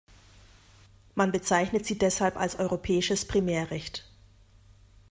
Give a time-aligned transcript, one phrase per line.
[1.13, 4.09] Man bezeichnet sie deshalb als „europäisches Primärrecht“.